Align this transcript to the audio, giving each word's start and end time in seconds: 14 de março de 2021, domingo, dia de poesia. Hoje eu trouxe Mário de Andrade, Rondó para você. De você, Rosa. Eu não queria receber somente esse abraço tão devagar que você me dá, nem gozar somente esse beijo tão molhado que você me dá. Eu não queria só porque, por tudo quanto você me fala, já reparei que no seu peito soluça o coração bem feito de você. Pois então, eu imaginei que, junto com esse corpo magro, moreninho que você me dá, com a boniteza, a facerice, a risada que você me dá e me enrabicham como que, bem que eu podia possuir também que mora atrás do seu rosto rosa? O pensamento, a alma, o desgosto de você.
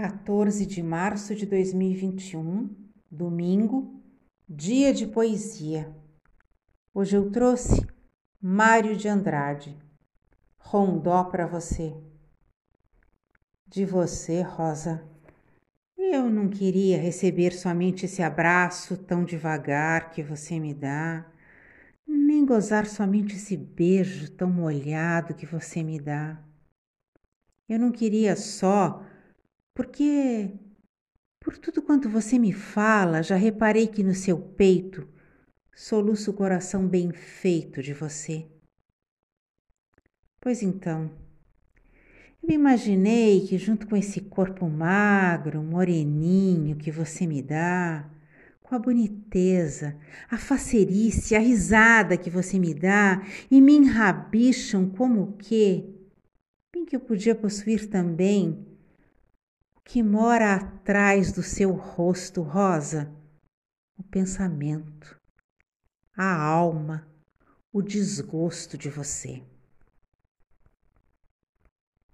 14 0.00 0.64
de 0.64 0.82
março 0.82 1.34
de 1.34 1.44
2021, 1.44 2.74
domingo, 3.10 4.02
dia 4.48 4.94
de 4.94 5.06
poesia. 5.06 5.94
Hoje 6.94 7.18
eu 7.18 7.30
trouxe 7.30 7.86
Mário 8.40 8.96
de 8.96 9.08
Andrade, 9.08 9.76
Rondó 10.56 11.24
para 11.24 11.46
você. 11.46 11.94
De 13.66 13.84
você, 13.84 14.40
Rosa. 14.40 15.06
Eu 15.98 16.30
não 16.30 16.48
queria 16.48 16.96
receber 16.96 17.52
somente 17.52 18.06
esse 18.06 18.22
abraço 18.22 18.96
tão 18.96 19.22
devagar 19.22 20.12
que 20.12 20.22
você 20.22 20.58
me 20.58 20.72
dá, 20.72 21.30
nem 22.08 22.46
gozar 22.46 22.86
somente 22.86 23.36
esse 23.36 23.54
beijo 23.54 24.30
tão 24.30 24.50
molhado 24.50 25.34
que 25.34 25.44
você 25.44 25.82
me 25.82 26.00
dá. 26.00 26.42
Eu 27.68 27.78
não 27.78 27.92
queria 27.92 28.34
só 28.34 29.04
porque, 29.80 30.50
por 31.42 31.56
tudo 31.56 31.80
quanto 31.80 32.06
você 32.06 32.38
me 32.38 32.52
fala, 32.52 33.22
já 33.22 33.34
reparei 33.34 33.86
que 33.86 34.02
no 34.02 34.14
seu 34.14 34.38
peito 34.38 35.08
soluça 35.74 36.30
o 36.30 36.34
coração 36.34 36.86
bem 36.86 37.10
feito 37.12 37.82
de 37.82 37.94
você. 37.94 38.46
Pois 40.38 40.62
então, 40.62 41.10
eu 42.42 42.50
imaginei 42.50 43.46
que, 43.46 43.56
junto 43.56 43.88
com 43.88 43.96
esse 43.96 44.20
corpo 44.20 44.68
magro, 44.68 45.62
moreninho 45.62 46.76
que 46.76 46.90
você 46.90 47.26
me 47.26 47.40
dá, 47.40 48.06
com 48.60 48.74
a 48.74 48.78
boniteza, 48.78 49.96
a 50.30 50.36
facerice, 50.36 51.34
a 51.34 51.38
risada 51.38 52.18
que 52.18 52.28
você 52.28 52.58
me 52.58 52.74
dá 52.74 53.26
e 53.50 53.62
me 53.62 53.76
enrabicham 53.76 54.90
como 54.90 55.38
que, 55.38 55.88
bem 56.70 56.84
que 56.84 56.94
eu 56.94 57.00
podia 57.00 57.34
possuir 57.34 57.88
também 57.88 58.69
que 59.90 60.04
mora 60.04 60.54
atrás 60.54 61.32
do 61.32 61.42
seu 61.42 61.72
rosto 61.72 62.42
rosa? 62.42 63.12
O 63.98 64.04
pensamento, 64.04 65.20
a 66.16 66.32
alma, 66.32 67.08
o 67.72 67.82
desgosto 67.82 68.78
de 68.78 68.88
você. 68.88 69.42